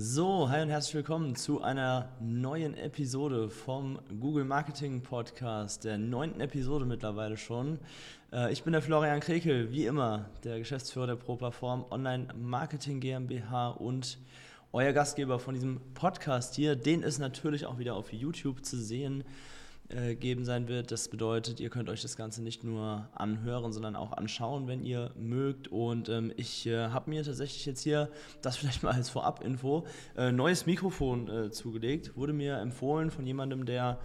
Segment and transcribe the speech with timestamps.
[0.00, 6.40] So, hi und herzlich willkommen zu einer neuen Episode vom Google Marketing Podcast, der neunten
[6.40, 7.80] Episode mittlerweile schon.
[8.32, 13.70] Äh, ich bin der Florian Krekel, wie immer, der Geschäftsführer der ProPerform Online Marketing GmbH
[13.70, 14.18] und
[14.70, 16.76] euer Gastgeber von diesem Podcast hier.
[16.76, 19.24] Den ist natürlich auch wieder auf YouTube zu sehen.
[19.90, 20.92] Äh, geben sein wird.
[20.92, 25.12] Das bedeutet, ihr könnt euch das Ganze nicht nur anhören, sondern auch anschauen, wenn ihr
[25.16, 25.68] mögt.
[25.68, 28.10] Und ähm, ich äh, habe mir tatsächlich jetzt hier,
[28.42, 32.14] das vielleicht mal als Vorab-Info, äh, neues Mikrofon äh, zugelegt.
[32.18, 33.98] Wurde mir empfohlen von jemandem, der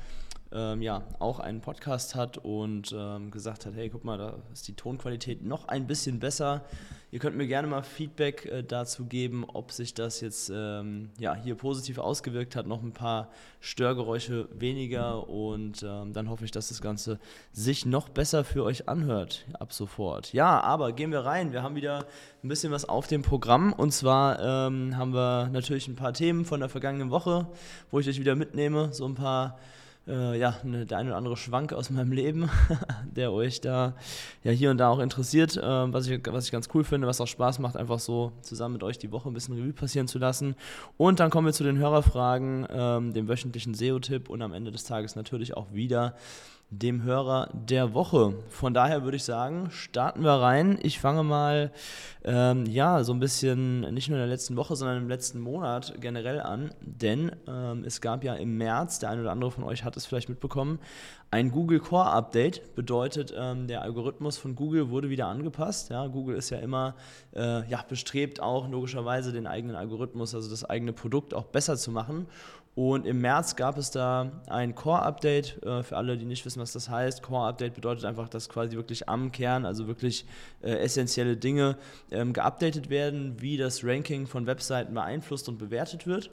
[0.54, 4.68] ähm, ja, auch einen Podcast hat und ähm, gesagt hat, hey, guck mal, da ist
[4.68, 6.64] die Tonqualität noch ein bisschen besser.
[7.12, 11.36] Ihr könnt mir gerne mal Feedback äh, dazu geben, ob sich das jetzt ähm, ja,
[11.36, 13.30] hier positiv ausgewirkt hat, noch ein paar
[13.60, 17.20] Störgeräusche weniger und ähm, dann hoffe ich, dass das Ganze
[17.52, 20.34] sich noch besser für euch anhört ab sofort.
[20.34, 21.52] Ja, aber gehen wir rein.
[21.52, 22.06] Wir haben wieder
[22.44, 26.46] ein bisschen was auf dem Programm und zwar ähm, haben wir natürlich ein paar Themen
[26.46, 27.48] von der vergangenen Woche,
[27.92, 29.60] wo ich euch wieder mitnehme, so ein paar
[30.08, 32.50] äh, ja, eine, der eine oder andere Schwank aus meinem Leben,
[33.16, 33.96] der euch da
[34.44, 37.22] ja hier und da auch interessiert, äh, was, ich, was ich ganz cool finde, was
[37.22, 40.20] auch Spaß macht, einfach so zusammen mit euch die Woche ein bisschen Revue passieren zu
[40.20, 40.56] lassen.
[40.98, 44.84] Und dann kommen wir zu den Hörerfragen, ähm, dem wöchentlichen SEO-Tipp und am Ende des
[44.84, 46.16] Tages natürlich auch wieder
[46.80, 48.34] dem Hörer der Woche.
[48.50, 50.80] Von daher würde ich sagen, starten wir rein.
[50.82, 51.72] Ich fange mal,
[52.24, 55.94] ähm, ja, so ein bisschen nicht nur in der letzten Woche, sondern im letzten Monat
[56.00, 59.84] generell an, denn ähm, es gab ja im März, der eine oder andere von euch
[59.84, 60.80] hat es vielleicht mitbekommen,
[61.34, 62.76] ein Google Core Update.
[62.76, 65.90] Bedeutet, ähm, der Algorithmus von Google wurde wieder angepasst.
[65.90, 66.96] Ja, Google ist ja immer
[67.36, 71.92] äh, ja, bestrebt, auch logischerweise den eigenen Algorithmus, also das eigene Produkt auch besser zu
[71.92, 72.28] machen.
[72.76, 75.64] Und im März gab es da ein Core-Update.
[75.64, 79.08] Äh, für alle, die nicht wissen, was das heißt, Core-Update bedeutet einfach, dass quasi wirklich
[79.08, 80.26] am Kern, also wirklich
[80.62, 81.78] äh, essentielle Dinge
[82.12, 86.32] ähm, geupdatet werden, wie das Ranking von Webseiten beeinflusst und bewertet wird.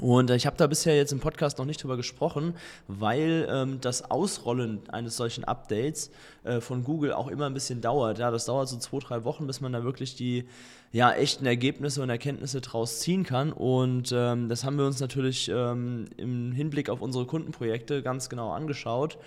[0.00, 2.54] Und äh, ich habe da bisher jetzt im Podcast noch nicht drüber gesprochen,
[2.86, 6.10] weil ähm, das Ausrollen eines solchen Updates
[6.44, 8.18] äh, von Google auch immer ein bisschen dauert.
[8.18, 10.44] Ja, das dauert so zwei, drei Wochen, bis man da wirklich die
[10.92, 13.52] ja, echten Ergebnisse und Erkenntnisse draus ziehen kann.
[13.52, 18.52] Und ähm, das haben wir uns natürlich ähm, im Hinblick auf unsere Kundenprojekte ganz genau
[18.52, 19.18] angeschaut.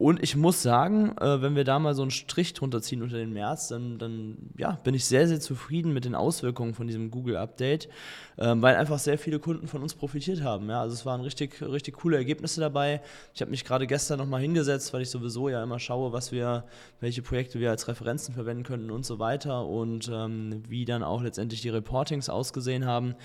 [0.00, 3.18] Und ich muss sagen, äh, wenn wir da mal so einen Strich drunter ziehen unter
[3.18, 7.10] den März, dann, dann ja, bin ich sehr, sehr zufrieden mit den Auswirkungen von diesem
[7.10, 7.90] Google-Update,
[8.38, 10.70] äh, weil einfach sehr viele Kunden von uns profitiert haben.
[10.70, 10.80] Ja?
[10.80, 13.02] Also es waren richtig, richtig coole Ergebnisse dabei.
[13.34, 16.64] Ich habe mich gerade gestern nochmal hingesetzt, weil ich sowieso ja immer schaue, was wir,
[17.00, 21.22] welche Projekte wir als Referenzen verwenden könnten und so weiter und ähm, wie dann auch
[21.22, 23.16] letztendlich die Reportings ausgesehen haben.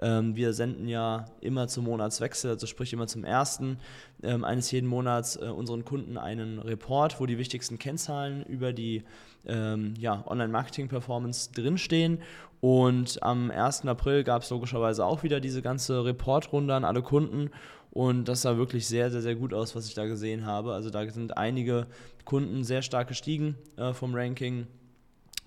[0.00, 3.78] Ähm, wir senden ja immer zum Monatswechsel, also sprich immer zum ersten
[4.22, 9.04] ähm, eines jeden Monats äh, unseren Kunden einen Report, wo die wichtigsten Kennzahlen über die
[9.46, 12.18] ähm, ja, Online-Marketing-Performance drinstehen.
[12.60, 13.86] Und am 1.
[13.86, 17.50] April gab es logischerweise auch wieder diese ganze Reportrunde an alle Kunden.
[17.90, 20.72] Und das sah wirklich sehr, sehr, sehr gut aus, was ich da gesehen habe.
[20.72, 21.86] Also da sind einige
[22.24, 24.66] Kunden sehr stark gestiegen äh, vom Ranking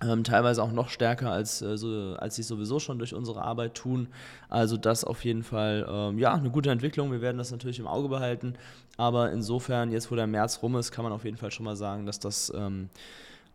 [0.02, 3.74] ähm, teilweise auch noch stärker, als, äh, so, als sie sowieso schon durch unsere Arbeit
[3.74, 4.08] tun.
[4.48, 7.12] Also das auf jeden Fall ähm, ja, eine gute Entwicklung.
[7.12, 8.54] Wir werden das natürlich im Auge behalten.
[8.98, 11.76] Aber insofern, jetzt wo der März rum ist, kann man auf jeden Fall schon mal
[11.76, 12.90] sagen, dass das ähm,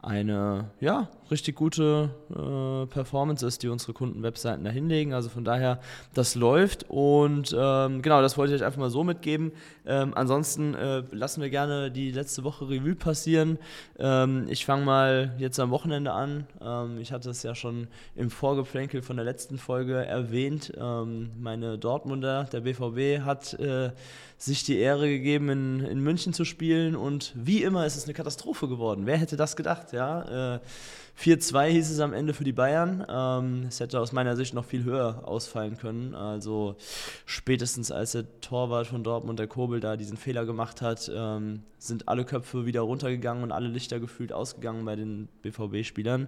[0.03, 5.13] eine ja, richtig gute äh, Performance ist, die unsere Kunden-Webseiten da hinlegen.
[5.13, 5.79] Also von daher,
[6.13, 9.51] das läuft und ähm, genau, das wollte ich euch einfach mal so mitgeben.
[9.85, 13.59] Ähm, ansonsten äh, lassen wir gerne die letzte Woche Revue passieren.
[13.99, 16.47] Ähm, ich fange mal jetzt am Wochenende an.
[16.59, 20.73] Ähm, ich hatte es ja schon im Vorgeplänkel von der letzten Folge erwähnt.
[20.79, 23.91] Ähm, meine Dortmunder, der BVB, hat äh,
[24.37, 28.13] sich die Ehre gegeben, in, in München zu spielen und wie immer ist es eine
[28.13, 29.05] Katastrophe geworden.
[29.05, 29.90] Wer hätte das gedacht?
[29.91, 30.59] Ja, äh,
[31.17, 33.05] 4-2 hieß es am Ende für die Bayern.
[33.07, 36.15] Ähm, es hätte aus meiner Sicht noch viel höher ausfallen können.
[36.15, 36.75] Also
[37.25, 42.07] spätestens als der Torwart von Dortmund, der Kobel, da diesen Fehler gemacht hat, ähm, sind
[42.07, 46.27] alle Köpfe wieder runtergegangen und alle Lichter gefühlt ausgegangen bei den BVB-Spielern.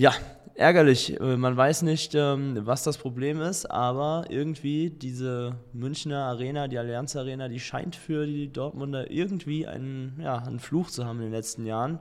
[0.00, 0.14] Ja,
[0.54, 1.20] ärgerlich.
[1.20, 6.78] Äh, man weiß nicht, ähm, was das Problem ist, aber irgendwie diese Münchner Arena, die
[6.78, 11.24] Allianz Arena, die scheint für die Dortmunder irgendwie einen, ja, einen Fluch zu haben in
[11.24, 11.98] den letzten Jahren.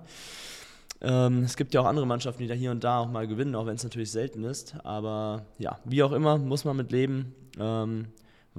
[1.02, 3.54] Ähm, es gibt ja auch andere Mannschaften, die da hier und da auch mal gewinnen,
[3.54, 4.76] auch wenn es natürlich selten ist.
[4.86, 7.36] Aber ja, wie auch immer, muss man mit leben.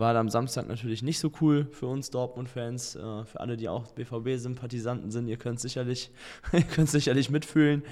[0.01, 3.87] War am Samstag natürlich nicht so cool für uns Dortmund-Fans, äh, für alle, die auch
[3.93, 5.29] BVB-Sympathisanten sind.
[5.29, 6.11] Ihr könnt sicherlich,
[6.75, 7.85] könnt sicherlich mitfühlen.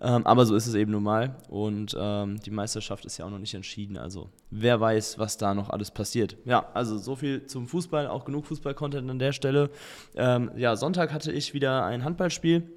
[0.00, 1.36] Ähm, aber so ist es eben nun mal.
[1.48, 3.96] Und ähm, die Meisterschaft ist ja auch noch nicht entschieden.
[3.96, 6.36] Also wer weiß, was da noch alles passiert.
[6.44, 9.70] Ja, also so viel zum Fußball, auch genug Fußball-Content an der Stelle.
[10.14, 12.70] Ähm, ja, Sonntag hatte ich wieder ein Handballspiel.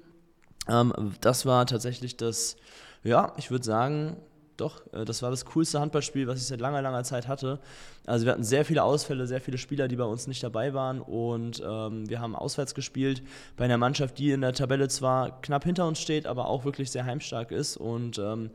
[0.66, 2.56] Ähm, das war tatsächlich das,
[3.04, 4.16] ja, ich würde sagen,
[4.60, 7.58] doch, äh, das war das coolste Handballspiel, was ich seit langer, langer Zeit hatte.
[8.06, 11.00] Also wir hatten sehr viele Ausfälle, sehr viele Spieler, die bei uns nicht dabei waren
[11.00, 13.22] und ähm, wir haben auswärts gespielt
[13.56, 16.90] bei einer Mannschaft, die in der Tabelle zwar knapp hinter uns steht, aber auch wirklich
[16.90, 18.50] sehr heimstark ist und ähm,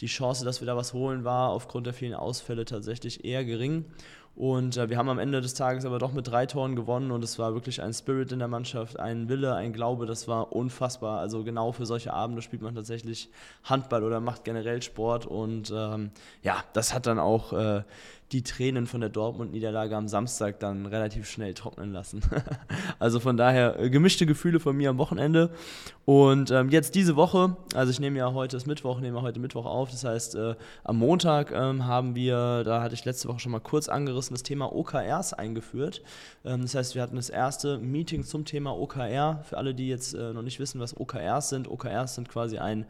[0.00, 3.84] die Chance, dass wir da was holen, war aufgrund der vielen Ausfälle tatsächlich eher gering.
[4.36, 7.22] Und äh, wir haben am Ende des Tages aber doch mit drei Toren gewonnen und
[7.22, 11.20] es war wirklich ein Spirit in der Mannschaft, ein Wille, ein Glaube, das war unfassbar.
[11.20, 13.30] Also genau für solche Abende spielt man tatsächlich
[13.62, 16.10] Handball oder macht generell Sport und ähm,
[16.42, 17.82] ja, das hat dann auch äh,
[18.34, 22.20] die Tränen von der Dortmund-Niederlage am Samstag dann relativ schnell trocknen lassen.
[22.98, 25.50] also von daher äh, gemischte Gefühle von mir am Wochenende.
[26.04, 29.66] Und ähm, jetzt diese Woche, also ich nehme ja heute ist Mittwoch, nehme heute Mittwoch
[29.66, 33.52] auf, das heißt äh, am Montag ähm, haben wir, da hatte ich letzte Woche schon
[33.52, 36.02] mal kurz angerissen, das Thema OKRs eingeführt.
[36.44, 39.44] Ähm, das heißt, wir hatten das erste Meeting zum Thema OKR.
[39.44, 42.84] Für alle, die jetzt äh, noch nicht wissen, was OKRs sind, OKRs sind quasi ein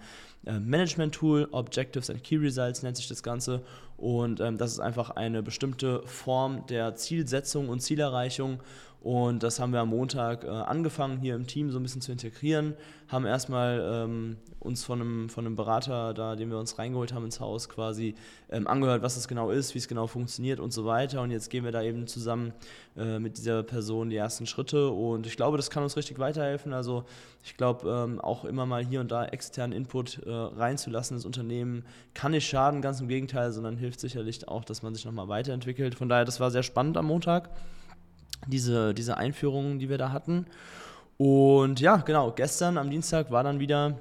[0.46, 3.62] äh, Management-Tool, Objectives and Key Results nennt sich das Ganze.
[3.96, 8.60] Und ähm, das ist einfach eine bestimmte Form der Zielsetzung und Zielerreichung.
[9.04, 12.10] Und das haben wir am Montag äh, angefangen, hier im Team so ein bisschen zu
[12.10, 12.72] integrieren.
[13.08, 17.26] Haben erstmal ähm, uns von einem, von einem Berater, da, den wir uns reingeholt haben
[17.26, 18.14] ins Haus, quasi
[18.48, 21.20] ähm, angehört, was es genau ist, wie es genau funktioniert und so weiter.
[21.20, 22.54] Und jetzt gehen wir da eben zusammen
[22.96, 24.88] äh, mit dieser Person die ersten Schritte.
[24.88, 26.72] Und ich glaube, das kann uns richtig weiterhelfen.
[26.72, 27.04] Also
[27.44, 31.84] ich glaube, ähm, auch immer mal hier und da externen Input äh, reinzulassen ins Unternehmen
[32.14, 35.94] kann nicht schaden, ganz im Gegenteil, sondern hilft sicherlich auch, dass man sich nochmal weiterentwickelt.
[35.94, 37.50] Von daher, das war sehr spannend am Montag
[38.46, 40.46] diese, diese Einführungen, die wir da hatten.
[41.16, 43.98] Und ja, genau, gestern am Dienstag war dann wieder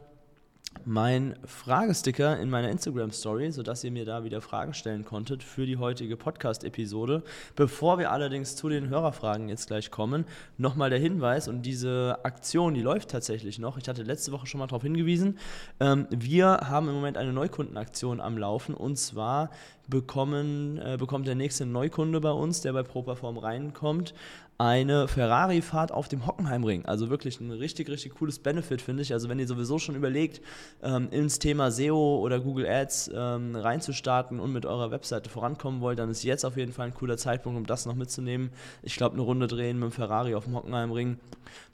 [0.86, 5.78] mein Fragesticker in meiner Instagram-Story, sodass ihr mir da wieder Fragen stellen konntet für die
[5.78, 7.24] heutige Podcast-Episode.
[7.56, 10.25] Bevor wir allerdings zu den Hörerfragen jetzt gleich kommen,
[10.58, 13.78] nochmal der Hinweis und diese Aktion, die läuft tatsächlich noch.
[13.78, 15.38] Ich hatte letzte Woche schon mal darauf hingewiesen.
[15.80, 19.50] Ähm, wir haben im Moment eine Neukundenaktion am Laufen und zwar
[19.90, 24.14] bekommen, äh, bekommt der nächste Neukunde bei uns, der bei ProPerform reinkommt,
[24.58, 26.86] eine Ferrari-Fahrt auf dem Hockenheimring.
[26.86, 29.12] Also wirklich ein richtig, richtig cooles Benefit, finde ich.
[29.14, 30.42] Also wenn ihr sowieso schon überlegt,
[30.82, 36.00] ähm, ins Thema SEO oder Google Ads ähm, reinzustarten und mit eurer Webseite vorankommen wollt,
[36.00, 38.52] dann ist jetzt auf jeden Fall ein cooler Zeitpunkt, um das noch mitzunehmen.
[38.84, 41.18] Ich glaube, eine Runde drehen mit dem Ferrari auf dem Hockenheimring,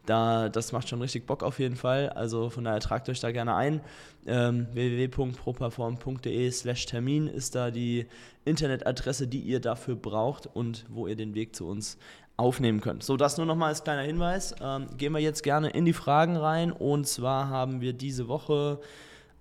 [0.09, 2.09] da, das macht schon richtig Bock auf jeden Fall.
[2.09, 3.81] Also von daher tragt euch da gerne ein.
[4.25, 8.07] Ähm, www.properform.de slash Termin ist da die
[8.43, 11.99] Internetadresse, die ihr dafür braucht und wo ihr den Weg zu uns
[12.39, 13.03] aufnehmen könnt.
[13.03, 14.55] So, das nur noch mal als kleiner Hinweis.
[14.61, 16.71] Ähm, gehen wir jetzt gerne in die Fragen rein.
[16.71, 18.79] Und zwar haben wir diese Woche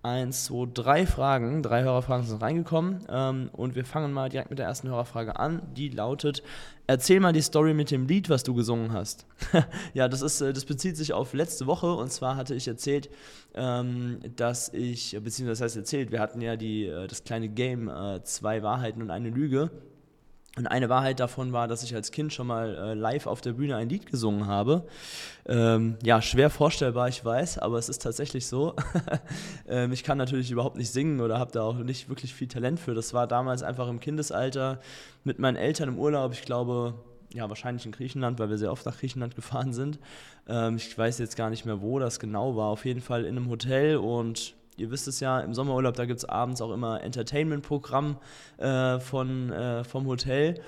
[0.03, 3.05] eins, zwei, drei Fragen, drei Hörerfragen sind reingekommen.
[3.09, 5.63] Ähm, und wir fangen mal direkt mit der ersten Hörerfrage an.
[5.75, 6.43] Die lautet:
[6.89, 9.27] Erzähl mal die Story mit dem Lied, was du gesungen hast.
[9.95, 11.93] ja, das, ist, äh, das bezieht sich auf letzte Woche.
[11.93, 13.11] Und zwar hatte ich erzählt,
[13.55, 17.89] ähm, dass ich, beziehungsweise das heißt erzählt, wir hatten ja die, äh, das kleine Game,
[17.89, 19.71] äh, zwei Wahrheiten und eine Lüge.
[20.59, 23.53] Und eine Wahrheit davon war, dass ich als Kind schon mal äh, live auf der
[23.53, 24.89] Bühne ein Lied gesungen habe.
[25.47, 28.75] Ähm, ja, schwer vorstellbar, ich weiß, aber es ist tatsächlich so.
[29.69, 32.81] ähm, ich kann natürlich überhaupt nicht singen oder habe da auch nicht wirklich viel Talent
[32.81, 32.93] für.
[32.93, 34.81] Das war damals einfach im Kindesalter
[35.23, 36.33] mit meinen Eltern im Urlaub.
[36.33, 36.95] Ich glaube,
[37.33, 40.01] ja, wahrscheinlich in Griechenland, weil wir sehr oft nach Griechenland gefahren sind.
[40.49, 42.67] Ähm, ich weiß jetzt gar nicht mehr, wo das genau war.
[42.71, 46.19] Auf jeden Fall in einem Hotel und ihr wisst es ja, im Sommerurlaub, da gibt
[46.19, 48.17] es abends auch immer Entertainment-Programm
[48.59, 50.61] äh, äh, vom Hotel.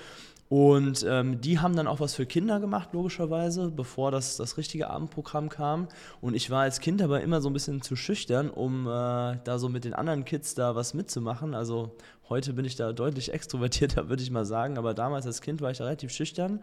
[0.51, 4.89] Und ähm, die haben dann auch was für Kinder gemacht, logischerweise, bevor das, das richtige
[4.89, 5.87] Abendprogramm kam.
[6.19, 8.89] Und ich war als Kind aber immer so ein bisschen zu schüchtern, um äh,
[9.45, 11.55] da so mit den anderen Kids da was mitzumachen.
[11.55, 11.95] Also
[12.27, 14.77] heute bin ich da deutlich extrovertierter, würde ich mal sagen.
[14.77, 16.59] Aber damals als Kind war ich da relativ schüchtern.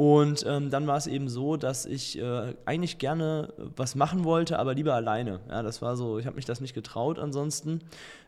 [0.00, 4.58] Und ähm, dann war es eben so, dass ich äh, eigentlich gerne was machen wollte,
[4.58, 5.40] aber lieber alleine.
[5.50, 7.82] Ja, das war so, ich habe mich das nicht getraut ansonsten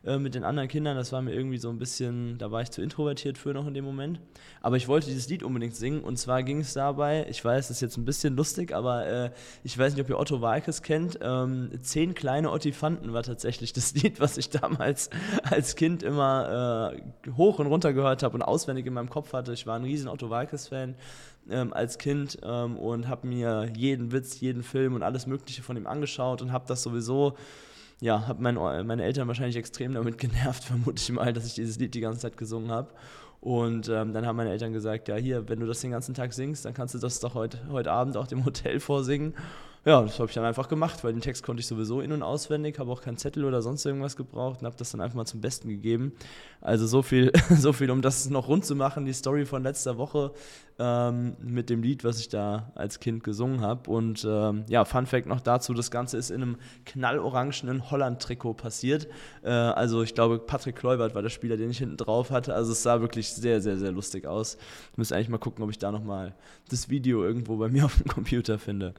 [0.05, 0.99] äh, mit den anderen Kindern.
[0.99, 3.73] Das war mir irgendwie so ein bisschen, da war ich zu introvertiert für noch in
[3.73, 4.21] dem Moment.
[4.61, 7.79] Aber ich wollte dieses Lied unbedingt singen und zwar ging es dabei, ich weiß, das
[7.79, 9.31] ist jetzt ein bisschen lustig, aber äh,
[9.65, 11.21] ich weiß nicht, ob ihr Otto Walkes kennt.
[11.23, 15.09] Ähm, Zehn kleine Ottifanten war tatsächlich das Lied, was ich damals
[15.45, 19.55] als Kind immer äh, hoch und runter gehört habe und auswendig in meinem Kopf hatte.
[19.55, 20.97] Ich war ein riesen Otto Walkes-Fan
[21.51, 25.77] ähm, als Kind ähm, und habe mir jeden Witz, jeden Film und alles Mögliche von
[25.77, 27.35] ihm angeschaut und habe das sowieso,
[28.01, 31.79] ja, habe mein, meine Eltern wahrscheinlich extrem damit genervt, vermute ich mal, dass ich dieses
[31.79, 32.91] Lied die ganze Zeit gesungen habe.
[33.41, 36.33] Und ähm, dann haben meine Eltern gesagt, ja hier, wenn du das den ganzen Tag
[36.33, 39.35] singst, dann kannst du das doch heute, heute Abend auch dem Hotel vorsingen.
[39.85, 42.23] Ja, das habe ich dann einfach gemacht, weil den Text konnte ich sowieso in- und
[42.23, 45.27] auswendig, habe auch keinen Zettel oder sonst irgendwas gebraucht und habe das dann einfach mal
[45.27, 46.13] zum Besten gegeben.
[46.61, 49.99] Also so viel, so viel, um das noch rund zu machen, die Story von letzter
[49.99, 50.31] Woche
[50.83, 53.89] ähm, mit dem Lied, was ich da als Kind gesungen habe.
[53.89, 59.07] Und ähm, ja, Fun Fact noch dazu, das Ganze ist in einem knallorangenen Holland-Trikot passiert.
[59.45, 62.55] Äh, also ich glaube, Patrick Kleubert war der Spieler, den ich hinten drauf hatte.
[62.55, 64.59] Also es sah wirklich sehr, sehr, sehr lustig aus.
[64.91, 66.35] Ich müsste eigentlich mal gucken, ob ich da nochmal
[66.69, 68.95] das Video irgendwo bei mir auf dem Computer finde.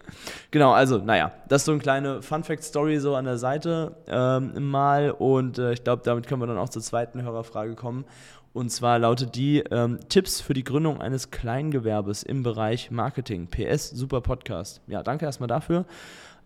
[0.52, 4.70] Genau, also naja, das ist so eine kleine Fun Fact-Story so an der Seite ähm,
[4.70, 5.12] mal.
[5.12, 8.06] Und äh, ich glaube, damit können wir dann auch zur zweiten Hörerfrage kommen.
[8.53, 13.48] Und zwar lautet die ähm, Tipps für die Gründung eines Kleingewerbes im Bereich Marketing.
[13.48, 14.81] PS, super Podcast.
[14.88, 15.86] Ja, danke erstmal dafür.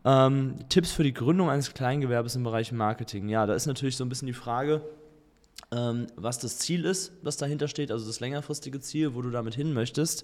[0.05, 3.27] Ähm, Tipps für die Gründung eines Kleingewerbes im Bereich Marketing.
[3.27, 4.81] Ja, da ist natürlich so ein bisschen die Frage,
[5.71, 9.53] ähm, was das Ziel ist, was dahinter steht, also das längerfristige Ziel, wo du damit
[9.53, 10.23] hin möchtest.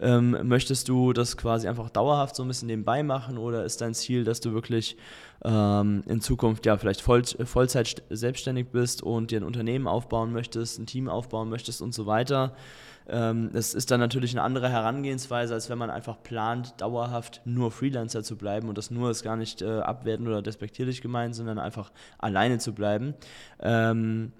[0.00, 3.92] Ähm, möchtest du das quasi einfach dauerhaft so ein bisschen nebenbei machen oder ist dein
[3.94, 4.96] Ziel, dass du wirklich
[5.44, 10.78] ähm, in Zukunft ja vielleicht voll, Vollzeit selbstständig bist und dir ein Unternehmen aufbauen möchtest,
[10.78, 12.54] ein Team aufbauen möchtest und so weiter?
[13.10, 17.70] Ähm, das ist dann natürlich eine andere Herangehensweise, als wenn man einfach plant, dauerhaft nur
[17.70, 21.58] Freelancer zu bleiben und das nur ist gar nicht äh, abwertend oder despektierlich gemeint, sondern
[21.58, 23.14] einfach alleine zu bleiben.
[23.60, 24.32] Ähm,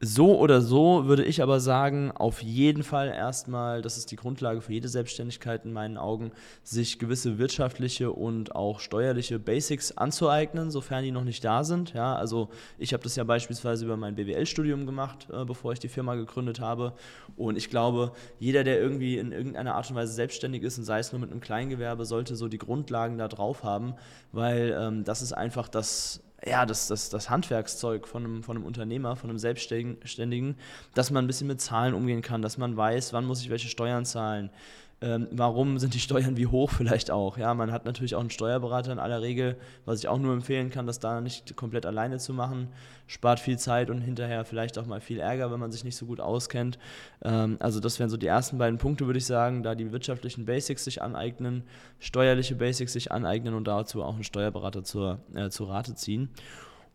[0.00, 4.60] so oder so würde ich aber sagen, auf jeden Fall erstmal, das ist die Grundlage
[4.60, 11.02] für jede Selbstständigkeit in meinen Augen, sich gewisse wirtschaftliche und auch steuerliche Basics anzueignen, sofern
[11.02, 11.94] die noch nicht da sind.
[11.94, 15.88] Ja, also ich habe das ja beispielsweise über mein BWL-Studium gemacht, äh, bevor ich die
[15.88, 16.92] Firma gegründet habe.
[17.36, 20.98] Und ich glaube, jeder, der irgendwie in irgendeiner Art und Weise selbstständig ist, und sei
[20.98, 23.94] es nur mit einem Kleingewerbe, sollte so die Grundlagen da drauf haben,
[24.32, 28.64] weil ähm, das ist einfach das ja, das, das, das Handwerkszeug von einem, von einem
[28.64, 30.56] Unternehmer, von einem Selbstständigen,
[30.94, 33.68] dass man ein bisschen mit Zahlen umgehen kann, dass man weiß, wann muss ich welche
[33.68, 34.50] Steuern zahlen,
[35.02, 37.36] ähm, warum sind die Steuern wie hoch vielleicht auch.
[37.36, 40.70] Ja, man hat natürlich auch einen Steuerberater in aller Regel, was ich auch nur empfehlen
[40.70, 42.68] kann, das da nicht komplett alleine zu machen.
[43.06, 46.06] Spart viel Zeit und hinterher vielleicht auch mal viel Ärger, wenn man sich nicht so
[46.06, 46.78] gut auskennt.
[47.22, 50.46] Ähm, also das wären so die ersten beiden Punkte, würde ich sagen, da die wirtschaftlichen
[50.46, 51.64] Basics sich aneignen,
[51.98, 56.30] steuerliche Basics sich aneignen und dazu auch einen Steuerberater zur, äh, zur Rate ziehen.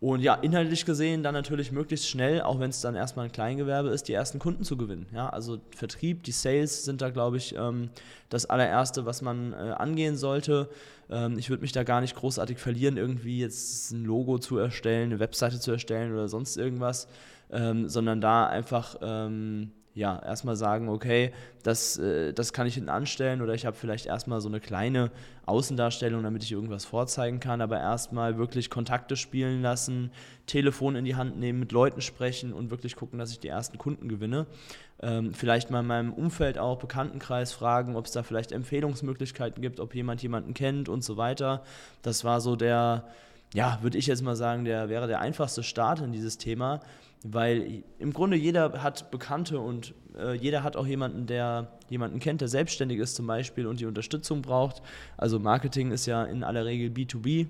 [0.01, 3.89] Und ja, inhaltlich gesehen dann natürlich möglichst schnell, auch wenn es dann erstmal ein Kleingewerbe
[3.89, 5.05] ist, die ersten Kunden zu gewinnen.
[5.13, 7.91] Ja, also Vertrieb, die Sales sind da, glaube ich, ähm,
[8.29, 10.69] das allererste, was man äh, angehen sollte.
[11.11, 15.11] Ähm, ich würde mich da gar nicht großartig verlieren, irgendwie jetzt ein Logo zu erstellen,
[15.11, 17.07] eine Webseite zu erstellen oder sonst irgendwas,
[17.51, 18.97] ähm, sondern da einfach
[19.93, 21.33] ja, erstmal sagen, okay,
[21.63, 25.11] das, äh, das kann ich hinten anstellen oder ich habe vielleicht erstmal so eine kleine
[25.45, 30.11] Außendarstellung, damit ich irgendwas vorzeigen kann, aber erstmal wirklich Kontakte spielen lassen,
[30.47, 33.77] Telefon in die Hand nehmen, mit Leuten sprechen und wirklich gucken, dass ich die ersten
[33.77, 34.45] Kunden gewinne.
[35.01, 39.81] Ähm, vielleicht mal in meinem Umfeld auch, Bekanntenkreis fragen, ob es da vielleicht Empfehlungsmöglichkeiten gibt,
[39.81, 41.63] ob jemand jemanden kennt und so weiter.
[42.01, 43.03] Das war so der,
[43.53, 46.79] ja, würde ich jetzt mal sagen, der wäre der einfachste Start in dieses Thema
[47.23, 52.41] weil im Grunde jeder hat Bekannte und äh, jeder hat auch jemanden, der jemanden kennt,
[52.41, 54.81] der selbstständig ist zum Beispiel und die Unterstützung braucht.
[55.17, 57.47] Also Marketing ist ja in aller Regel B2B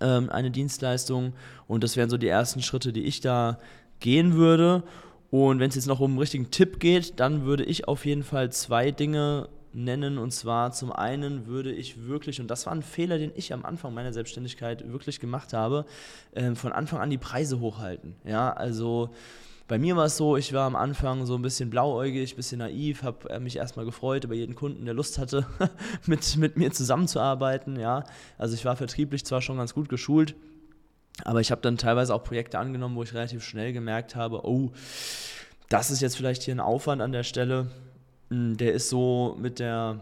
[0.00, 1.32] ähm, eine Dienstleistung
[1.66, 3.58] und das wären so die ersten Schritte, die ich da
[4.00, 4.84] gehen würde.
[5.30, 8.22] Und wenn es jetzt noch um einen richtigen Tipp geht, dann würde ich auf jeden
[8.22, 10.18] Fall zwei Dinge nennen.
[10.18, 13.64] Und zwar zum einen würde ich wirklich, und das war ein Fehler, den ich am
[13.64, 15.84] Anfang meiner Selbstständigkeit wirklich gemacht habe,
[16.32, 18.14] äh, von Anfang an die Preise hochhalten.
[18.24, 19.10] Ja, also
[19.68, 22.58] bei mir war es so, ich war am Anfang so ein bisschen blauäugig, ein bisschen
[22.60, 25.46] naiv, habe äh, mich erstmal gefreut über jeden Kunden, der Lust hatte,
[26.06, 27.78] mit, mit mir zusammenzuarbeiten.
[27.78, 28.04] Ja,
[28.38, 30.34] also ich war vertrieblich zwar schon ganz gut geschult,
[31.24, 34.72] aber ich habe dann teilweise auch Projekte angenommen, wo ich relativ schnell gemerkt habe, oh,
[35.68, 37.70] das ist jetzt vielleicht hier ein Aufwand an der Stelle,
[38.30, 40.00] der ist so mit der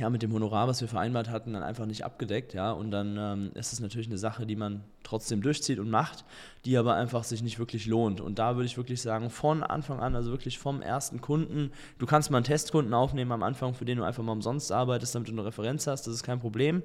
[0.00, 2.72] ja, mit dem Honorar, was wir vereinbart hatten, dann einfach nicht abgedeckt, ja.
[2.72, 6.24] Und dann ähm, ist es natürlich eine Sache, die man trotzdem durchzieht und macht,
[6.64, 8.20] die aber einfach sich nicht wirklich lohnt.
[8.20, 12.06] Und da würde ich wirklich sagen, von Anfang an, also wirklich vom ersten Kunden, du
[12.06, 15.28] kannst mal einen Testkunden aufnehmen am Anfang, für den du einfach mal umsonst arbeitest, damit
[15.28, 16.82] du eine Referenz hast, das ist kein Problem.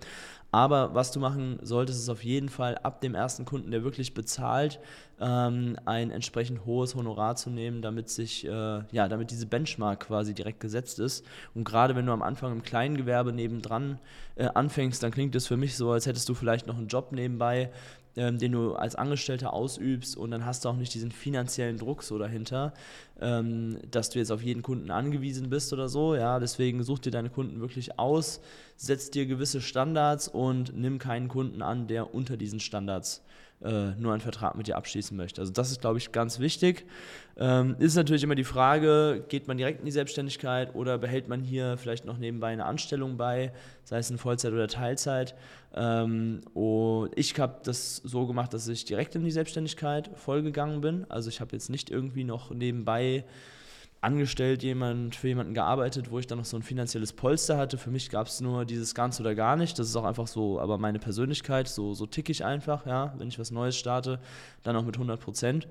[0.52, 4.14] Aber was du machen solltest, ist auf jeden Fall ab dem ersten Kunden, der wirklich
[4.14, 4.80] bezahlt,
[5.20, 8.50] ähm, ein entsprechend hohes Honorar zu nehmen, damit sich, äh,
[8.92, 11.26] ja, damit diese Benchmark quasi direkt gesetzt ist.
[11.54, 14.00] Und gerade wenn du am Anfang im Kleingewerbe nebendran
[14.36, 17.12] äh, anfängst, dann klingt es für mich so, als hättest du vielleicht noch einen Job
[17.12, 17.72] nebenbei,
[18.18, 22.04] ähm, den du als Angestellter ausübst und dann hast du auch nicht diesen finanziellen Druck
[22.04, 22.74] so dahinter,
[23.20, 26.16] ähm, dass du jetzt auf jeden Kunden angewiesen bist oder so.
[26.16, 28.42] Ja, deswegen such dir deine Kunden wirklich aus,
[28.78, 34.12] setz dir gewisse Standards und nimm keinen Kunden an, der unter diesen Standards äh, nur
[34.12, 35.42] einen Vertrag mit dir abschließen möchte.
[35.42, 36.86] Also das ist, glaube ich, ganz wichtig.
[37.38, 41.42] Ähm, ist natürlich immer die Frage, geht man direkt in die Selbstständigkeit oder behält man
[41.42, 43.52] hier vielleicht noch nebenbei eine Anstellung bei,
[43.84, 45.36] sei es in Vollzeit oder Teilzeit.
[45.74, 51.06] Ähm, und ich habe das so gemacht, dass ich direkt in die Selbstständigkeit vollgegangen bin.
[51.10, 53.26] Also ich habe jetzt nicht irgendwie noch nebenbei
[54.06, 57.78] angestellt, jemand, für jemanden gearbeitet, wo ich dann noch so ein finanzielles Polster hatte.
[57.78, 59.78] Für mich gab es nur dieses ganz oder gar nicht.
[59.80, 63.14] Das ist auch einfach so, aber meine Persönlichkeit, so, so tick ich einfach, ja.
[63.18, 64.20] Wenn ich was Neues starte,
[64.64, 65.68] dann auch mit 100 Prozent.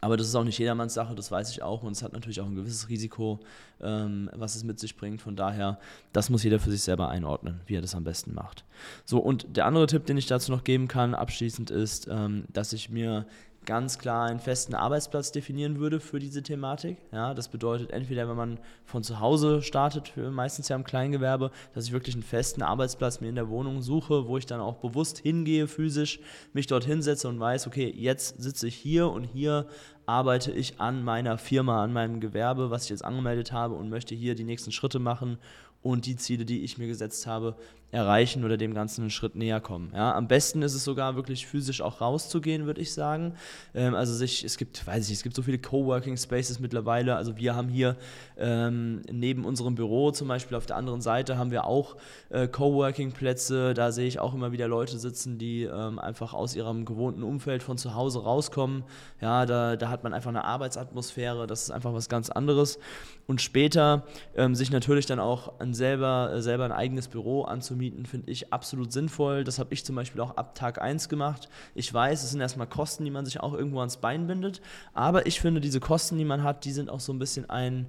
[0.00, 1.82] Aber das ist auch nicht jedermanns Sache, das weiß ich auch.
[1.82, 3.40] Und es hat natürlich auch ein gewisses Risiko,
[3.80, 5.22] ähm, was es mit sich bringt.
[5.22, 5.78] Von daher,
[6.12, 8.64] das muss jeder für sich selber einordnen, wie er das am besten macht.
[9.04, 12.72] So, und der andere Tipp, den ich dazu noch geben kann, abschließend ist, ähm, dass
[12.72, 13.26] ich mir
[13.66, 16.96] ganz klar einen festen Arbeitsplatz definieren würde für diese Thematik.
[17.12, 21.86] Ja, das bedeutet entweder, wenn man von zu Hause startet, meistens ja im Kleingewerbe, dass
[21.86, 25.18] ich wirklich einen festen Arbeitsplatz mir in der Wohnung suche, wo ich dann auch bewusst
[25.18, 26.20] hingehe, physisch,
[26.52, 29.66] mich dort hinsetze und weiß, okay, jetzt sitze ich hier und hier
[30.06, 34.14] arbeite ich an meiner Firma, an meinem Gewerbe, was ich jetzt angemeldet habe und möchte
[34.14, 35.38] hier die nächsten Schritte machen
[35.82, 37.56] und die Ziele, die ich mir gesetzt habe,
[37.92, 39.92] erreichen oder dem Ganzen einen Schritt näher kommen.
[39.94, 43.34] Ja, am besten ist es sogar wirklich physisch auch rauszugehen, würde ich sagen.
[43.74, 47.16] Ähm, also sich, es gibt, weiß ich es gibt so viele Coworking Spaces mittlerweile.
[47.16, 47.96] Also wir haben hier
[48.36, 51.96] ähm, neben unserem Büro zum Beispiel auf der anderen Seite haben wir auch
[52.30, 53.72] äh, Coworking Plätze.
[53.72, 57.62] Da sehe ich auch immer wieder Leute sitzen, die ähm, einfach aus ihrem gewohnten Umfeld
[57.62, 58.84] von zu Hause rauskommen.
[59.20, 61.46] Ja, da, da hat man einfach eine Arbeitsatmosphäre.
[61.46, 62.78] Das ist einfach was ganz anderes.
[63.26, 64.04] Und später
[64.36, 68.52] ähm, sich natürlich dann auch ein selber, selber ein eigenes Büro anzumieten anzumieten, finde ich
[68.52, 69.44] absolut sinnvoll.
[69.44, 71.48] Das habe ich zum Beispiel auch ab Tag 1 gemacht.
[71.74, 74.60] Ich weiß, es sind erstmal Kosten, die man sich auch irgendwo ans Bein bindet,
[74.94, 77.86] aber ich finde, diese Kosten, die man hat, die sind auch so ein bisschen ein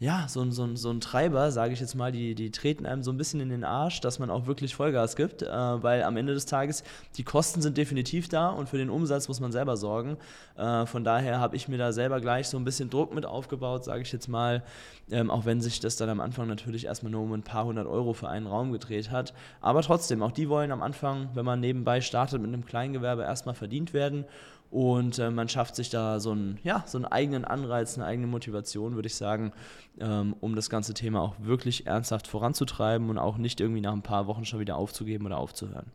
[0.00, 3.02] ja, so, ein, so, so ein Treiber, sage ich jetzt mal, die, die treten einem
[3.02, 6.16] so ein bisschen in den Arsch, dass man auch wirklich Vollgas gibt, äh, weil am
[6.16, 6.84] Ende des Tages
[7.18, 10.16] die Kosten sind definitiv da und für den Umsatz muss man selber sorgen.
[10.56, 13.84] Äh, von daher habe ich mir da selber gleich so ein bisschen Druck mit aufgebaut,
[13.84, 14.62] sage ich jetzt mal,
[15.10, 17.86] ähm, auch wenn sich das dann am Anfang natürlich erstmal nur um ein paar hundert
[17.86, 19.34] Euro für einen Raum gedreht hat.
[19.60, 23.54] Aber trotzdem, auch die wollen am Anfang, wenn man nebenbei startet mit einem Kleingewerbe, erstmal
[23.54, 24.24] verdient werden.
[24.70, 28.28] Und äh, man schafft sich da so einen, ja, so einen eigenen Anreiz, eine eigene
[28.28, 29.52] Motivation, würde ich sagen,
[29.98, 34.02] ähm, um das ganze Thema auch wirklich ernsthaft voranzutreiben und auch nicht irgendwie nach ein
[34.02, 35.86] paar Wochen schon wieder aufzugeben oder aufzuhören.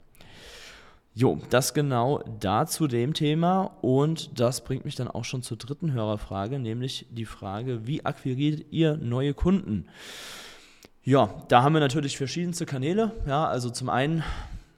[1.13, 5.93] Jo, das genau dazu dem Thema und das bringt mich dann auch schon zur dritten
[5.93, 9.87] Hörerfrage, nämlich die Frage, wie akquiriert ihr neue Kunden?
[11.03, 13.11] Ja, da haben wir natürlich verschiedenste Kanäle.
[13.25, 14.23] Ja, also zum einen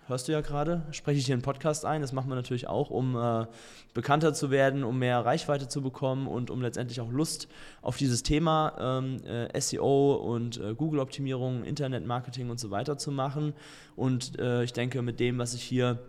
[0.07, 2.01] hörst du ja gerade, spreche ich hier einen Podcast ein.
[2.01, 3.45] Das machen wir natürlich auch, um äh,
[3.93, 7.47] bekannter zu werden, um mehr Reichweite zu bekommen und um letztendlich auch Lust
[7.81, 13.53] auf dieses Thema ähm, äh, SEO und äh, Google-Optimierung, Internet-Marketing und so weiter zu machen.
[13.95, 15.99] Und äh, ich denke, mit dem, was ich hier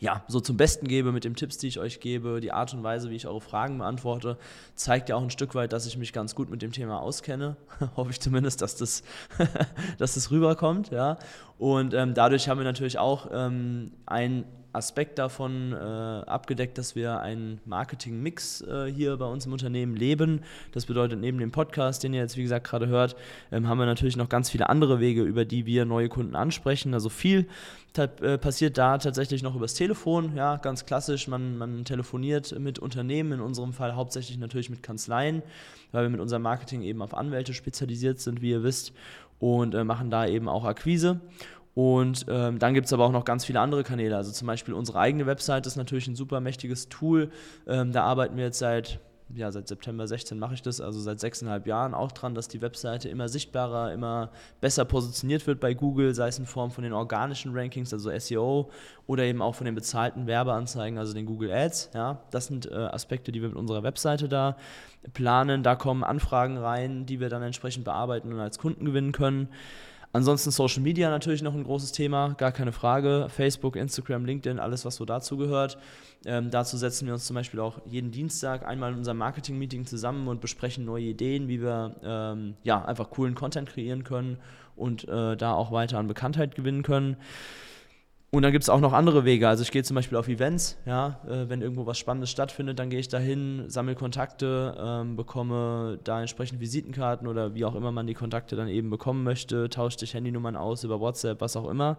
[0.00, 2.82] ja, so zum Besten gebe mit den Tipps, die ich euch gebe, die Art und
[2.82, 4.38] Weise, wie ich eure Fragen beantworte,
[4.74, 7.56] zeigt ja auch ein Stück weit, dass ich mich ganz gut mit dem Thema auskenne.
[7.96, 9.02] Hoffe ich zumindest, dass das,
[9.98, 10.90] dass das rüberkommt.
[10.90, 11.18] Ja.
[11.58, 17.20] Und ähm, dadurch haben wir natürlich auch ähm, ein Aspekt davon äh, abgedeckt, dass wir
[17.20, 20.42] einen Marketing-Mix äh, hier bei uns im Unternehmen leben.
[20.72, 23.16] Das bedeutet, neben dem Podcast, den ihr jetzt wie gesagt gerade hört,
[23.52, 26.94] ähm, haben wir natürlich noch ganz viele andere Wege, über die wir neue Kunden ansprechen.
[26.94, 27.46] Also viel
[27.96, 31.28] äh, passiert da tatsächlich noch übers Telefon, ja, ganz klassisch.
[31.28, 35.42] Man, man telefoniert mit Unternehmen, in unserem Fall hauptsächlich natürlich mit Kanzleien,
[35.92, 38.92] weil wir mit unserem Marketing eben auf Anwälte spezialisiert sind, wie ihr wisst,
[39.38, 41.20] und äh, machen da eben auch Akquise.
[41.74, 44.16] Und ähm, dann gibt es aber auch noch ganz viele andere Kanäle.
[44.16, 47.30] Also zum Beispiel unsere eigene Website ist natürlich ein super mächtiges Tool.
[47.66, 49.00] Ähm, da arbeiten wir jetzt seit,
[49.34, 52.62] ja, seit September 16 mache ich das, also seit sechseinhalb Jahren auch dran, dass die
[52.62, 56.92] Webseite immer sichtbarer, immer besser positioniert wird bei Google, sei es in Form von den
[56.92, 58.70] organischen Rankings, also SEO,
[59.08, 61.90] oder eben auch von den bezahlten Werbeanzeigen, also den Google Ads.
[61.92, 64.56] Ja, das sind äh, Aspekte, die wir mit unserer Webseite da
[65.12, 65.64] planen.
[65.64, 69.48] Da kommen Anfragen rein, die wir dann entsprechend bearbeiten und als Kunden gewinnen können.
[70.14, 73.26] Ansonsten Social Media natürlich noch ein großes Thema, gar keine Frage.
[73.28, 75.76] Facebook, Instagram, LinkedIn, alles, was so dazu gehört.
[76.24, 80.28] Ähm, dazu setzen wir uns zum Beispiel auch jeden Dienstag einmal in unserem Marketing-Meeting zusammen
[80.28, 84.38] und besprechen neue Ideen, wie wir ähm, ja, einfach coolen Content kreieren können
[84.76, 87.16] und äh, da auch weiter an Bekanntheit gewinnen können.
[88.34, 89.48] Und dann gibt es auch noch andere Wege.
[89.48, 92.90] Also ich gehe zum Beispiel auf Events, ja, äh, wenn irgendwo was Spannendes stattfindet, dann
[92.90, 98.08] gehe ich dahin, sammle Kontakte, ähm, bekomme da entsprechend Visitenkarten oder wie auch immer man
[98.08, 101.96] die Kontakte dann eben bekommen möchte, tauscht sich Handynummern aus über WhatsApp, was auch immer.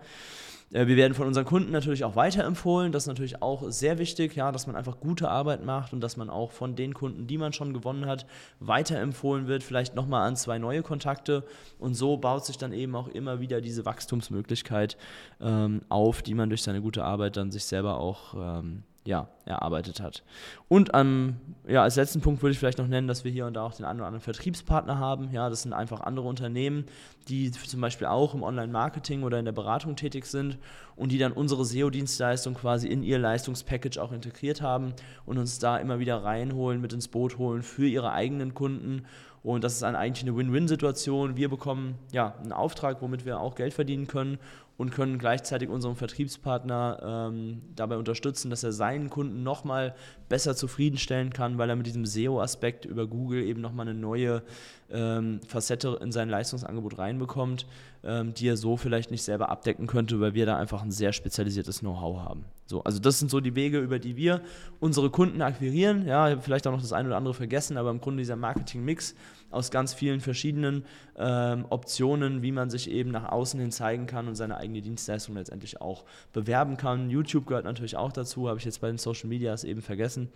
[0.72, 2.92] Äh, wir werden von unseren Kunden natürlich auch weiterempfohlen.
[2.92, 6.18] Das ist natürlich auch sehr wichtig, ja, dass man einfach gute Arbeit macht und dass
[6.18, 8.26] man auch von den Kunden, die man schon gewonnen hat,
[8.60, 11.44] weiterempfohlen wird, vielleicht nochmal an zwei neue Kontakte.
[11.80, 14.98] Und so baut sich dann eben auch immer wieder diese Wachstumsmöglichkeit
[15.42, 20.02] ähm, auf, die man durch seine gute Arbeit dann sich selber auch ähm, ja, erarbeitet
[20.02, 20.24] hat.
[20.68, 21.36] Und ähm,
[21.68, 23.76] ja, als letzten Punkt würde ich vielleicht noch nennen, dass wir hier und da auch
[23.76, 25.30] den einen oder anderen Vertriebspartner haben.
[25.32, 26.86] Ja, das sind einfach andere Unternehmen,
[27.28, 30.58] die zum Beispiel auch im Online-Marketing oder in der Beratung tätig sind
[30.96, 34.94] und die dann unsere SEO-Dienstleistung quasi in ihr Leistungspackage auch integriert haben
[35.26, 39.04] und uns da immer wieder reinholen, mit ins Boot holen für ihre eigenen Kunden.
[39.44, 41.38] Und das ist eine, eigentlich eine Win-Win-Situation.
[41.38, 44.40] Wir bekommen ja einen Auftrag, womit wir auch Geld verdienen können
[44.78, 49.96] und können gleichzeitig unseren Vertriebspartner ähm, dabei unterstützen, dass er seinen Kunden nochmal
[50.28, 54.44] besser zufriedenstellen kann, weil er mit diesem SEO-Aspekt über Google eben nochmal eine neue
[54.92, 57.66] ähm, Facette in sein Leistungsangebot reinbekommt,
[58.04, 61.14] ähm, die er so vielleicht nicht selber abdecken könnte, weil wir da einfach ein sehr
[61.14, 62.46] spezialisiertes Know-how haben.
[62.68, 64.42] So, also das sind so die Wege, über die wir
[64.80, 66.06] unsere Kunden akquirieren.
[66.06, 69.16] Ja, vielleicht auch noch das eine oder andere vergessen, aber im Grunde dieser Marketing-Mix
[69.56, 70.86] aus ganz vielen verschiedenen
[71.18, 75.36] ähm, Optionen, wie man sich eben nach außen hin zeigen kann und seine eigene Dienstleistung
[75.36, 77.10] letztendlich auch bewerben kann.
[77.10, 80.30] YouTube gehört natürlich auch dazu, habe ich jetzt bei den Social Medias eben vergessen.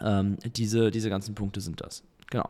[0.00, 2.02] Ähm, diese, diese ganzen Punkte sind das.
[2.30, 2.48] Genau.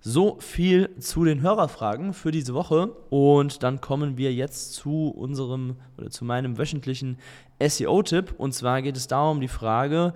[0.00, 5.76] So viel zu den Hörerfragen für diese Woche und dann kommen wir jetzt zu unserem
[5.96, 7.18] oder zu meinem wöchentlichen
[7.58, 10.12] SEO-Tipp und zwar geht es darum die Frage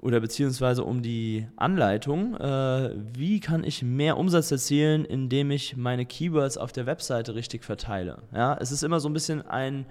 [0.00, 6.06] oder beziehungsweise um die Anleitung, äh, wie kann ich mehr Umsatz erzielen, indem ich meine
[6.06, 8.18] Keywords auf der Webseite richtig verteile.
[8.34, 9.86] Ja, es ist immer so ein bisschen ein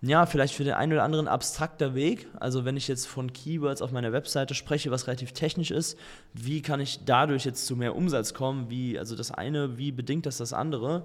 [0.00, 2.28] ja, vielleicht für den einen oder anderen abstrakter Weg.
[2.38, 5.98] Also wenn ich jetzt von Keywords auf meiner Webseite spreche, was relativ technisch ist,
[6.32, 8.70] wie kann ich dadurch jetzt zu mehr Umsatz kommen?
[8.70, 11.04] Wie, also das eine, wie bedingt das das andere?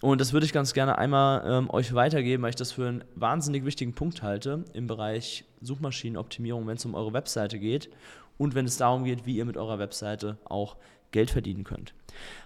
[0.00, 3.04] Und das würde ich ganz gerne einmal ähm, euch weitergeben, weil ich das für einen
[3.14, 7.90] wahnsinnig wichtigen Punkt halte im Bereich Suchmaschinenoptimierung, wenn es um eure Webseite geht
[8.38, 10.76] und wenn es darum geht, wie ihr mit eurer Webseite auch
[11.10, 11.92] Geld verdienen könnt.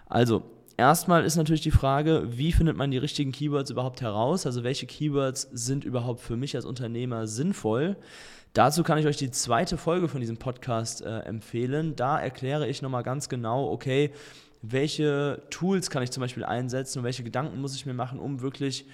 [0.06, 0.42] Also,
[0.76, 4.46] erstmal ist natürlich die Frage, wie findet man die richtigen Keywords überhaupt heraus?
[4.46, 7.96] Also welche Keywords sind überhaupt für mich als Unternehmer sinnvoll?
[8.54, 11.96] Dazu kann ich euch die zweite Folge von diesem Podcast äh, empfehlen.
[11.96, 14.12] Da erkläre ich nochmal ganz genau, okay,
[14.70, 18.40] welche Tools kann ich zum Beispiel einsetzen und welche Gedanken muss ich mir machen, um
[18.40, 18.86] wirklich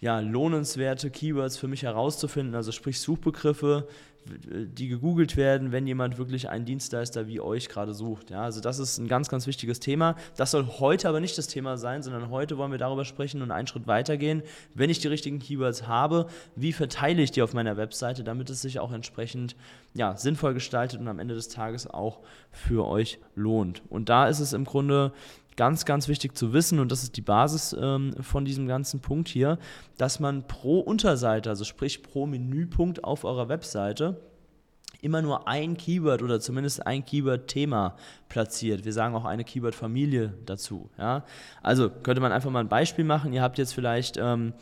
[0.00, 3.86] ja, lohnenswerte Keywords für mich herauszufinden, also sprich Suchbegriffe,
[4.26, 8.30] die gegoogelt werden, wenn jemand wirklich einen Dienstleister wie euch gerade sucht.
[8.30, 10.14] Ja, also das ist ein ganz, ganz wichtiges Thema.
[10.36, 13.50] Das soll heute aber nicht das Thema sein, sondern heute wollen wir darüber sprechen und
[13.50, 14.42] einen Schritt weitergehen.
[14.74, 18.62] Wenn ich die richtigen Keywords habe, wie verteile ich die auf meiner Webseite, damit es
[18.62, 19.56] sich auch entsprechend
[19.94, 22.20] ja, sinnvoll gestaltet und am Ende des Tages auch
[22.52, 23.82] für euch lohnt.
[23.88, 25.12] Und da ist es im Grunde
[25.60, 29.28] ganz, ganz wichtig zu wissen, und das ist die Basis ähm, von diesem ganzen Punkt
[29.28, 29.58] hier,
[29.98, 34.22] dass man pro Unterseite, also sprich pro Menüpunkt auf eurer Webseite,
[35.02, 37.94] immer nur ein Keyword oder zumindest ein Keyword-Thema
[38.30, 38.86] platziert.
[38.86, 40.88] Wir sagen auch eine Keyword-Familie dazu.
[40.96, 41.24] Ja?
[41.62, 43.34] Also könnte man einfach mal ein Beispiel machen.
[43.34, 44.54] Ihr habt jetzt vielleicht, ähm,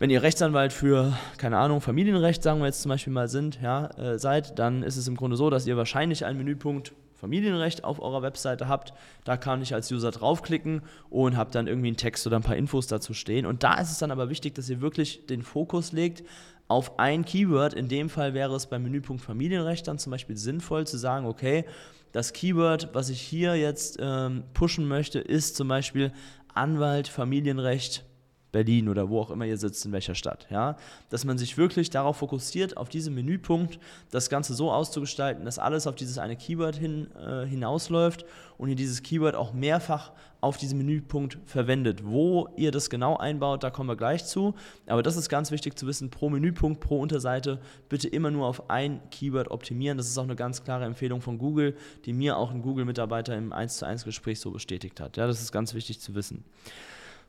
[0.00, 3.86] wenn ihr Rechtsanwalt für, keine Ahnung, Familienrecht, sagen wir jetzt zum Beispiel mal sind, ja,
[3.98, 8.02] äh, seid, dann ist es im Grunde so, dass ihr wahrscheinlich einen Menüpunkt Familienrecht auf
[8.02, 8.92] eurer Webseite habt.
[9.22, 12.56] Da kann ich als User draufklicken und habe dann irgendwie einen Text oder ein paar
[12.56, 13.46] Infos dazu stehen.
[13.46, 16.24] Und da ist es dann aber wichtig, dass ihr wirklich den Fokus legt
[16.66, 17.74] auf ein Keyword.
[17.74, 21.64] In dem Fall wäre es beim Menüpunkt Familienrecht dann zum Beispiel sinnvoll zu sagen, okay,
[22.10, 26.12] das Keyword, was ich hier jetzt ähm, pushen möchte, ist zum Beispiel
[26.52, 28.04] Anwalt, Familienrecht,
[28.52, 30.46] Berlin oder wo auch immer ihr sitzt, in welcher Stadt.
[30.50, 30.76] Ja?
[31.10, 35.86] Dass man sich wirklich darauf fokussiert, auf diesen Menüpunkt, das Ganze so auszugestalten, dass alles
[35.86, 38.24] auf dieses eine Keyword hin, äh, hinausläuft
[38.58, 40.12] und ihr dieses Keyword auch mehrfach
[40.42, 42.04] auf diesen Menüpunkt verwendet.
[42.04, 44.54] Wo ihr das genau einbaut, da kommen wir gleich zu.
[44.86, 48.68] Aber das ist ganz wichtig zu wissen, pro Menüpunkt, pro Unterseite bitte immer nur auf
[48.68, 49.98] ein Keyword optimieren.
[49.98, 53.52] Das ist auch eine ganz klare Empfehlung von Google, die mir auch ein Google-Mitarbeiter im
[53.52, 55.16] 1 zu 1 Gespräch so bestätigt hat.
[55.16, 56.44] Ja, das ist ganz wichtig zu wissen.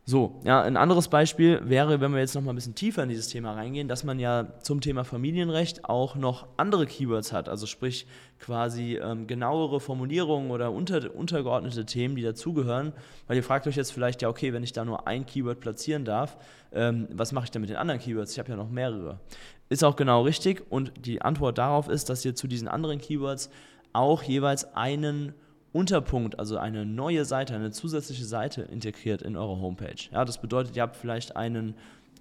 [0.06, 3.10] So, ja, ein anderes Beispiel wäre, wenn wir jetzt noch mal ein bisschen tiefer in
[3.10, 7.66] dieses Thema reingehen, dass man ja zum Thema Familienrecht auch noch andere Keywords hat, also
[7.68, 8.06] sprich
[8.38, 12.92] quasi ähm, genauere Formulierungen oder unter, untergeordnete Themen, die dazugehören,
[13.28, 16.04] weil ihr fragt euch jetzt vielleicht, ja, okay, wenn ich da nur ein Keyword platzieren
[16.04, 16.36] darf,
[16.74, 18.34] ähm, was mache ich denn mit den anderen Keywords?
[18.34, 19.22] Ich habe ja noch mehrere.
[19.70, 23.50] Ist auch genau richtig und die Antwort darauf ist, dass ihr zu diesen anderen Keywords
[23.94, 25.34] auch jeweils einen
[25.74, 29.96] Unterpunkt, also eine neue Seite, eine zusätzliche Seite integriert in eure Homepage.
[30.12, 31.74] Ja, das bedeutet, ihr habt vielleicht einen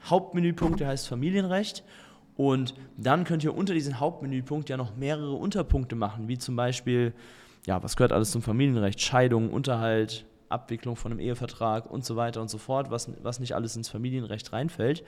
[0.05, 1.85] Hauptmenüpunkt, der heißt Familienrecht
[2.37, 7.13] und dann könnt ihr unter diesen Hauptmenüpunkt ja noch mehrere Unterpunkte machen, wie zum Beispiel,
[7.67, 9.01] ja, was gehört alles zum Familienrecht?
[9.01, 13.55] Scheidung, Unterhalt, Abwicklung von einem Ehevertrag und so weiter und so fort, was, was nicht
[13.55, 15.05] alles ins Familienrecht reinfällt.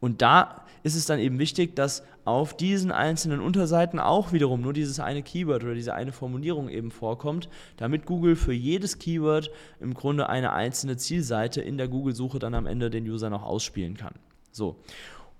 [0.00, 4.72] Und da ist es dann eben wichtig, dass auf diesen einzelnen Unterseiten auch wiederum nur
[4.72, 9.94] dieses eine Keyword oder diese eine Formulierung eben vorkommt, damit Google für jedes Keyword im
[9.94, 14.14] Grunde eine einzelne Zielseite in der Google-Suche dann am Ende den User noch ausspielen kann.
[14.52, 14.76] So.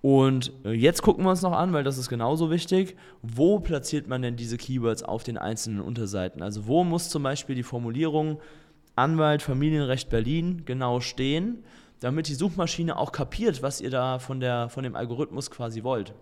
[0.00, 4.06] Und äh, jetzt gucken wir uns noch an, weil das ist genauso wichtig, wo platziert
[4.06, 6.42] man denn diese Keywords auf den einzelnen Unterseiten?
[6.42, 8.38] Also wo muss zum Beispiel die Formulierung
[8.96, 11.64] Anwalt Familienrecht Berlin genau stehen,
[12.00, 16.14] damit die Suchmaschine auch kapiert, was ihr da von, der, von dem Algorithmus quasi wollt.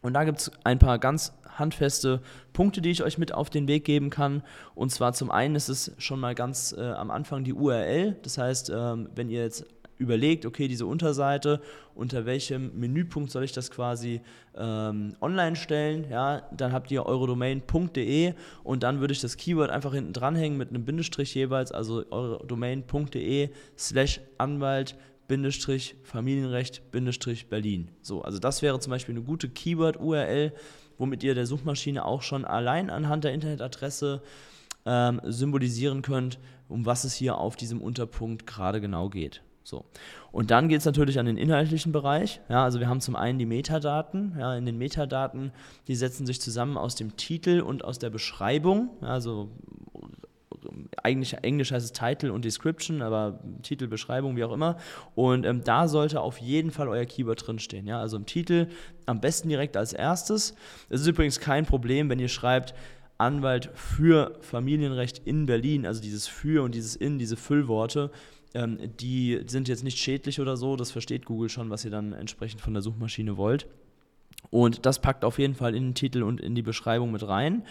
[0.00, 2.20] Und da gibt es ein paar ganz handfeste
[2.52, 4.42] Punkte, die ich euch mit auf den Weg geben kann.
[4.74, 8.16] Und zwar zum einen ist es schon mal ganz äh, am Anfang die URL.
[8.22, 9.66] Das heißt, ähm, wenn ihr jetzt
[9.98, 11.60] überlegt, okay, diese Unterseite,
[11.94, 14.20] unter welchem Menüpunkt soll ich das quasi
[14.56, 19.70] ähm, online stellen, ja, dann habt ihr eure Domain.de und dann würde ich das Keyword
[19.70, 27.48] einfach hinten dranhängen mit einem Bindestrich jeweils, also eure Domain.de slash Anwalt Bindestrich Familienrecht Bindestrich
[27.48, 27.90] Berlin.
[28.00, 30.52] So, also das wäre zum Beispiel eine gute Keyword-URL,
[30.96, 34.22] womit ihr der Suchmaschine auch schon allein anhand der Internetadresse
[34.86, 39.42] ähm, symbolisieren könnt, um was es hier auf diesem Unterpunkt gerade genau geht.
[39.68, 39.84] So.
[40.32, 42.40] Und dann geht es natürlich an den inhaltlichen Bereich.
[42.48, 44.34] Ja, also wir haben zum einen die Metadaten.
[44.38, 45.52] Ja, in den Metadaten,
[45.88, 48.88] die setzen sich zusammen aus dem Titel und aus der Beschreibung.
[49.02, 49.50] Ja, also
[51.02, 54.78] eigentlich Englisch heißt es Title und Description, aber Titel, Beschreibung, wie auch immer.
[55.14, 57.86] Und ähm, da sollte auf jeden Fall euer Keyword drinstehen.
[57.86, 58.00] Ja?
[58.00, 58.68] Also im Titel
[59.04, 60.54] am besten direkt als erstes.
[60.88, 62.74] Es ist übrigens kein Problem, wenn ihr schreibt,
[63.18, 68.10] Anwalt für Familienrecht in Berlin, also dieses für und dieses in, diese Füllworte
[68.54, 72.12] ähm, die sind jetzt nicht schädlich oder so, das versteht Google schon, was ihr dann
[72.12, 73.66] entsprechend von der Suchmaschine wollt.
[74.50, 77.64] Und das packt auf jeden Fall in den Titel und in die Beschreibung mit rein.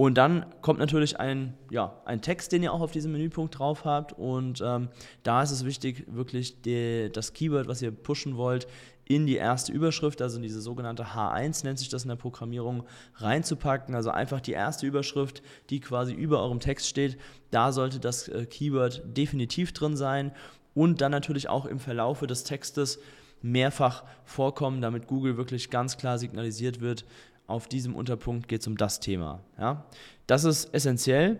[0.00, 3.84] Und dann kommt natürlich ein, ja, ein Text, den ihr auch auf diesem Menüpunkt drauf
[3.84, 4.14] habt.
[4.14, 4.88] Und ähm,
[5.24, 8.66] da ist es wichtig, wirklich die, das Keyword, was ihr pushen wollt,
[9.04, 12.84] in die erste Überschrift, also in diese sogenannte H1 nennt sich das in der Programmierung,
[13.16, 13.94] reinzupacken.
[13.94, 17.18] Also einfach die erste Überschrift, die quasi über eurem Text steht,
[17.50, 20.32] da sollte das äh, Keyword definitiv drin sein
[20.72, 23.00] und dann natürlich auch im Verlaufe des Textes
[23.42, 27.04] mehrfach vorkommen, damit Google wirklich ganz klar signalisiert wird,
[27.50, 29.40] auf diesem Unterpunkt geht es um das Thema.
[29.58, 29.84] Ja?
[30.26, 31.38] Das ist essentiell.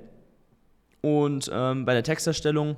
[1.01, 2.77] Und ähm, bei der Texterstellung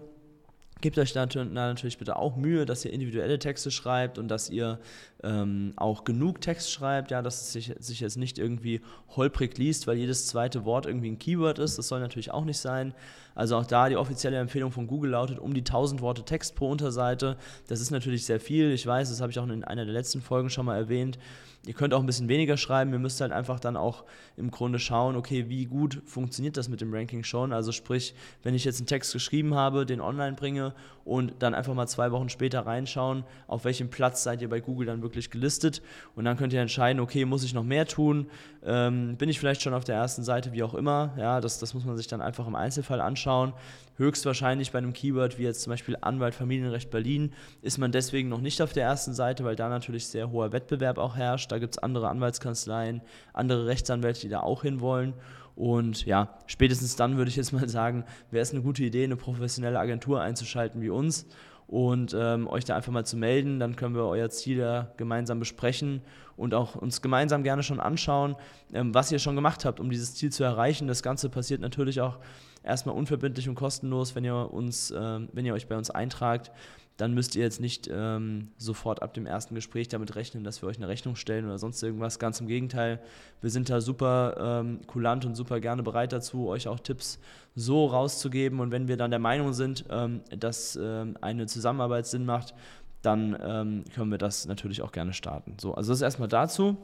[0.83, 4.81] Gebt euch da natürlich bitte auch Mühe, dass ihr individuelle Texte schreibt und dass ihr
[5.23, 8.81] ähm, auch genug Text schreibt, ja, dass es sich, sich, jetzt nicht irgendwie
[9.17, 11.79] holprig liest, weil jedes zweite Wort irgendwie ein Keyword ist.
[11.79, 12.93] Das soll natürlich auch nicht sein.
[13.35, 16.71] Also auch da die offizielle Empfehlung von Google lautet um die 1000 Worte Text pro
[16.71, 17.37] Unterseite.
[17.69, 18.73] Das ist natürlich sehr viel.
[18.73, 21.19] Ich weiß, das habe ich auch in einer der letzten Folgen schon mal erwähnt.
[21.65, 22.93] Ihr könnt auch ein bisschen weniger schreiben.
[22.93, 24.03] Ihr müsst halt einfach dann auch
[24.37, 27.53] im Grunde schauen, okay, wie gut funktioniert das mit dem Ranking schon.
[27.53, 31.75] Also sprich, wenn ich jetzt einen Text geschrieben habe, den online bringe und dann einfach
[31.75, 35.83] mal zwei Wochen später reinschauen, auf welchem Platz seid ihr bei Google dann wirklich gelistet.
[36.15, 38.27] Und dann könnt ihr entscheiden, okay, muss ich noch mehr tun?
[38.65, 41.15] Ähm, bin ich vielleicht schon auf der ersten Seite, wie auch immer.
[41.19, 43.53] Ja, das, das muss man sich dann einfach im Einzelfall anschauen.
[43.97, 48.41] Höchstwahrscheinlich bei einem Keyword wie jetzt zum Beispiel Anwalt Familienrecht Berlin ist man deswegen noch
[48.41, 51.53] nicht auf der ersten Seite, weil da natürlich sehr hoher Wettbewerb auch herrscht.
[51.53, 55.15] Da gibt es andere Anwaltskanzleien, andere Rechtsanwälte, die da auch hinwollen.
[55.55, 59.17] Und ja, spätestens dann würde ich jetzt mal sagen, wäre es eine gute Idee, eine
[59.17, 61.27] professionelle Agentur einzuschalten wie uns
[61.73, 63.59] und ähm, euch da einfach mal zu melden.
[63.59, 66.03] Dann können wir euer Ziel ja gemeinsam besprechen
[66.37, 68.37] und auch uns gemeinsam gerne schon anschauen,
[68.75, 70.87] ähm, was ihr schon gemacht habt, um dieses Ziel zu erreichen.
[70.87, 72.19] Das Ganze passiert natürlich auch
[72.63, 76.53] erstmal unverbindlich und kostenlos, wenn ihr uns, äh, wenn ihr euch bei uns eintragt
[76.97, 80.69] dann müsst ihr jetzt nicht ähm, sofort ab dem ersten Gespräch damit rechnen, dass wir
[80.69, 82.19] euch eine Rechnung stellen oder sonst irgendwas.
[82.19, 83.01] Ganz im Gegenteil,
[83.41, 87.19] wir sind da super ähm, kulant und super gerne bereit dazu, euch auch Tipps
[87.55, 88.61] so rauszugeben.
[88.61, 92.55] Und wenn wir dann der Meinung sind, ähm, dass ähm, eine Zusammenarbeit Sinn macht,
[93.01, 95.57] dann ähm, können wir das natürlich auch gerne starten.
[95.61, 96.77] So, also das erstmal dazu.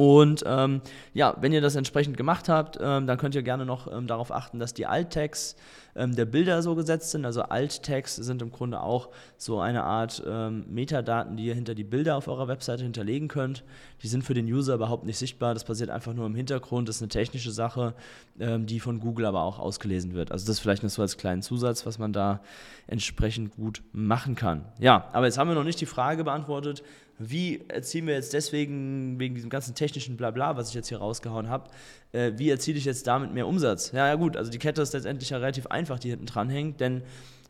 [0.00, 0.80] Und ähm,
[1.12, 4.32] ja, wenn ihr das entsprechend gemacht habt, ähm, dann könnt ihr gerne noch ähm, darauf
[4.32, 5.56] achten, dass die Alt-Tags
[5.94, 7.26] ähm, der Bilder so gesetzt sind.
[7.26, 11.84] Also Alt-Tags sind im Grunde auch so eine Art ähm, Metadaten, die ihr hinter die
[11.84, 13.62] Bilder auf eurer Webseite hinterlegen könnt.
[14.02, 15.52] Die sind für den User überhaupt nicht sichtbar.
[15.52, 16.88] Das passiert einfach nur im Hintergrund.
[16.88, 17.92] Das ist eine technische Sache,
[18.38, 20.32] ähm, die von Google aber auch ausgelesen wird.
[20.32, 22.40] Also das vielleicht nur so als kleinen Zusatz, was man da
[22.86, 24.64] entsprechend gut machen kann.
[24.78, 26.82] Ja, aber jetzt haben wir noch nicht die Frage beantwortet,
[27.22, 31.50] wie erzielen wir jetzt deswegen, wegen diesem ganzen technischen Blabla, was ich jetzt hier rausgehauen
[31.50, 31.70] habe,
[32.12, 33.92] äh, wie erziele ich jetzt damit mehr Umsatz?
[33.92, 36.80] Ja, ja gut, also die Kette ist letztendlich ja relativ einfach, die hinten dran hängt,
[36.80, 37.02] denn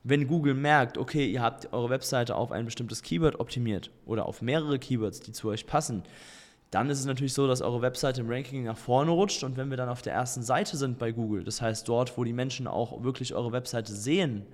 [0.03, 4.43] wenn Google merkt, okay, ihr habt eure Webseite auf ein bestimmtes Keyword optimiert oder auf
[4.43, 6.03] mehrere Keywords, die zu euch passen,
[6.73, 9.71] dann ist es natürlich so, dass eure Webseite im Ranking nach vorne rutscht und wenn
[9.71, 12.67] wir dann auf der ersten Seite sind bei Google, das heißt dort, wo die Menschen
[12.67, 14.47] auch wirklich eure Webseite sehen,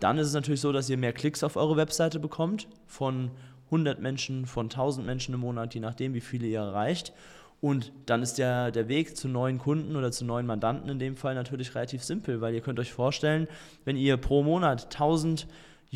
[0.00, 3.30] dann ist es natürlich so, dass ihr mehr Klicks auf eure Webseite bekommt von
[3.66, 7.12] 100 Menschen, von 1000 Menschen im Monat, je nachdem, wie viele ihr erreicht.
[7.60, 11.16] Und dann ist der, der Weg zu neuen Kunden oder zu neuen Mandanten in dem
[11.16, 13.48] Fall natürlich relativ simpel, weil ihr könnt euch vorstellen,
[13.84, 15.46] wenn ihr pro Monat 1000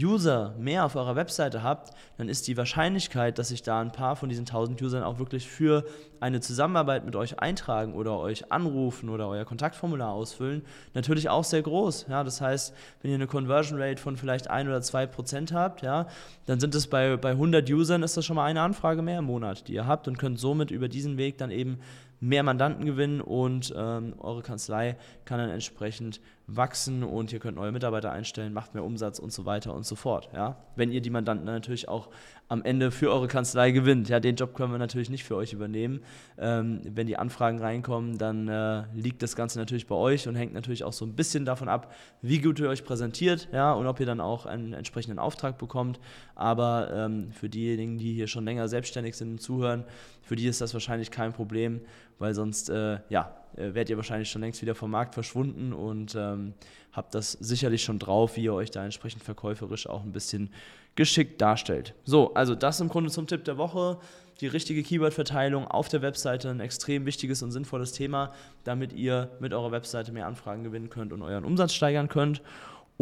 [0.02, 4.16] User mehr auf eurer Webseite habt, dann ist die Wahrscheinlichkeit, dass sich da ein paar
[4.16, 5.84] von diesen 1000 Usern auch wirklich für
[6.20, 10.62] eine Zusammenarbeit mit euch eintragen oder euch anrufen oder euer Kontaktformular ausfüllen,
[10.94, 12.06] natürlich auch sehr groß.
[12.08, 15.82] Ja, das heißt, wenn ihr eine Conversion Rate von vielleicht 1 oder 2 Prozent habt,
[15.82, 16.06] ja,
[16.46, 19.26] dann sind es bei, bei 100 Usern ist das schon mal eine Anfrage mehr im
[19.26, 21.78] Monat, die ihr habt und könnt somit über diesen Weg dann eben
[22.20, 26.20] mehr Mandanten gewinnen und ähm, eure Kanzlei kann dann entsprechend
[26.56, 29.94] wachsen und ihr könnt neue Mitarbeiter einstellen, macht mehr Umsatz und so weiter und so
[29.94, 30.28] fort.
[30.34, 30.56] Ja?
[30.76, 32.08] Wenn ihr die Mandanten natürlich auch
[32.50, 34.08] am Ende für eure Kanzlei gewinnt.
[34.08, 36.02] Ja, den Job können wir natürlich nicht für euch übernehmen.
[36.36, 40.52] Ähm, wenn die Anfragen reinkommen, dann äh, liegt das Ganze natürlich bei euch und hängt
[40.52, 44.00] natürlich auch so ein bisschen davon ab, wie gut ihr euch präsentiert ja, und ob
[44.00, 46.00] ihr dann auch einen entsprechenden Auftrag bekommt.
[46.34, 49.84] Aber ähm, für diejenigen, die hier schon länger selbstständig sind und zuhören,
[50.20, 51.80] für die ist das wahrscheinlich kein Problem,
[52.18, 56.14] weil sonst äh, ja, äh, wärt ihr wahrscheinlich schon längst wieder vom Markt verschwunden und
[56.14, 56.54] ähm,
[56.92, 60.50] habt das sicherlich schon drauf, wie ihr euch da entsprechend verkäuferisch auch ein bisschen
[60.96, 61.94] geschickt darstellt.
[62.04, 63.98] So, also das im Grunde zum Tipp der Woche.
[64.40, 68.32] Die richtige Keyword-Verteilung auf der Webseite ein extrem wichtiges und sinnvolles Thema,
[68.64, 72.40] damit ihr mit eurer Webseite mehr Anfragen gewinnen könnt und euren Umsatz steigern könnt.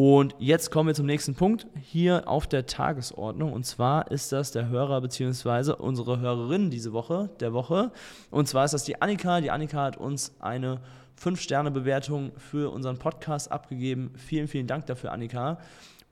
[0.00, 3.52] Und jetzt kommen wir zum nächsten Punkt hier auf der Tagesordnung.
[3.52, 5.72] Und zwar ist das der Hörer bzw.
[5.72, 7.90] unsere Hörerin diese Woche, der Woche.
[8.30, 9.40] Und zwar ist das die Annika.
[9.40, 10.78] Die Annika hat uns eine
[11.20, 14.12] 5-Sterne-Bewertung für unseren Podcast abgegeben.
[14.14, 15.58] Vielen, vielen Dank dafür, Annika.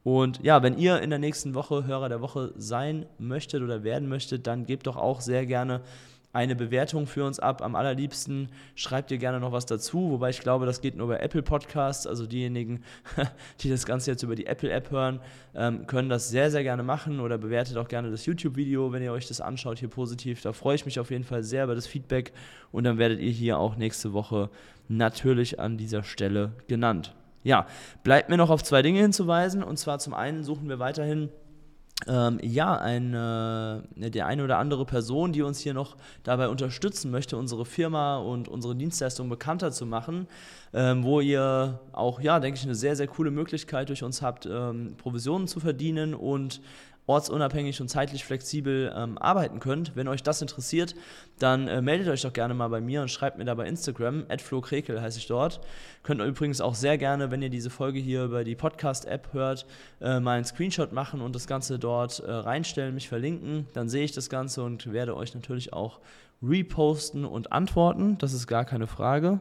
[0.03, 4.09] Und ja, wenn ihr in der nächsten Woche Hörer der Woche sein möchtet oder werden
[4.09, 5.81] möchtet, dann gebt doch auch sehr gerne
[6.37, 7.63] eine Bewertung für uns ab.
[7.63, 11.17] Am allerliebsten schreibt ihr gerne noch was dazu, wobei ich glaube, das geht nur bei
[11.17, 12.07] Apple Podcasts.
[12.07, 12.85] Also diejenigen,
[13.61, 15.21] die das Ganze jetzt über die Apple App hören,
[15.55, 19.13] ähm, können das sehr, sehr gerne machen oder bewertet auch gerne das YouTube-Video, wenn ihr
[19.13, 20.43] euch das anschaut, hier positiv.
[20.43, 22.33] Da freue ich mich auf jeden Fall sehr über das Feedback
[22.71, 24.51] und dann werdet ihr hier auch nächste Woche
[24.89, 27.15] natürlich an dieser Stelle genannt.
[27.45, 27.67] Ja,
[28.03, 29.63] bleibt mir noch auf zwei Dinge hinzuweisen.
[29.63, 31.31] Und zwar zum einen suchen wir weiterhin
[32.07, 37.39] ähm, ja, eine, der eine oder andere Person, die uns hier noch dabei unterstützen möchte,
[37.39, 40.29] unsere Firma und unsere Dienstleistung bekannter zu machen,
[40.75, 44.47] ähm, wo ihr auch, ja, denke ich, eine sehr, sehr coole Möglichkeit durch uns habt,
[44.47, 46.61] ähm, Provisionen zu verdienen und
[47.07, 49.95] ortsunabhängig und zeitlich flexibel ähm, arbeiten könnt.
[49.95, 50.95] Wenn euch das interessiert,
[51.39, 54.27] dann äh, meldet euch doch gerne mal bei mir und schreibt mir da bei Instagram,
[54.39, 55.61] @flokrekel heiße ich dort.
[56.03, 59.67] Könnt ihr übrigens auch sehr gerne, wenn ihr diese Folge hier über die Podcast-App hört,
[60.01, 63.67] äh, mal einen Screenshot machen und das Ganze dort äh, reinstellen, mich verlinken.
[63.73, 66.01] Dann sehe ich das Ganze und werde euch natürlich auch
[66.43, 68.19] reposten und antworten.
[68.19, 69.41] Das ist gar keine Frage.